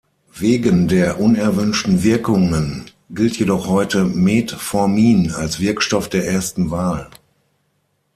Wegen 0.33 0.87
der 0.87 1.19
unerwünschten 1.19 2.01
Wirkungen 2.01 2.85
gilt 3.11 3.37
jedoch 3.37 3.67
heute 3.67 4.03
Metformin 4.03 5.29
als 5.31 5.59
Wirkstoff 5.59 6.09
der 6.09 6.25
ersten 6.25 6.71
Wahl. 6.71 7.11